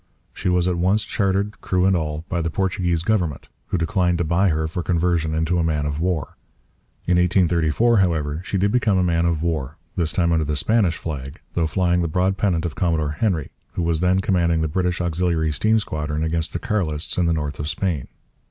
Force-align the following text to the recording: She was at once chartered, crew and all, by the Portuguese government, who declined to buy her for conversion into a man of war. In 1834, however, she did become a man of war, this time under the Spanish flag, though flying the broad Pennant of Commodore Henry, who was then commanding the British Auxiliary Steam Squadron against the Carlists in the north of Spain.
She 0.33 0.49
was 0.49 0.67
at 0.67 0.77
once 0.77 1.05
chartered, 1.05 1.61
crew 1.61 1.85
and 1.85 1.95
all, 1.95 2.25
by 2.27 2.41
the 2.41 2.49
Portuguese 2.49 3.03
government, 3.03 3.49
who 3.67 3.77
declined 3.77 4.17
to 4.17 4.23
buy 4.23 4.49
her 4.49 4.67
for 4.67 4.81
conversion 4.81 5.35
into 5.35 5.59
a 5.59 5.63
man 5.63 5.85
of 5.85 5.99
war. 5.99 6.37
In 7.05 7.17
1834, 7.19 7.97
however, 7.97 8.41
she 8.43 8.57
did 8.57 8.71
become 8.71 8.97
a 8.97 9.03
man 9.03 9.27
of 9.27 9.43
war, 9.43 9.77
this 9.95 10.11
time 10.11 10.31
under 10.33 10.45
the 10.45 10.55
Spanish 10.55 10.97
flag, 10.97 11.39
though 11.53 11.67
flying 11.67 12.01
the 12.01 12.07
broad 12.07 12.35
Pennant 12.35 12.65
of 12.65 12.73
Commodore 12.73 13.11
Henry, 13.11 13.51
who 13.73 13.83
was 13.83 13.99
then 13.99 14.21
commanding 14.21 14.61
the 14.61 14.67
British 14.67 15.01
Auxiliary 15.01 15.51
Steam 15.51 15.77
Squadron 15.77 16.23
against 16.23 16.51
the 16.53 16.57
Carlists 16.59 17.19
in 17.19 17.27
the 17.27 17.31
north 17.33 17.59
of 17.59 17.69
Spain. 17.69 18.07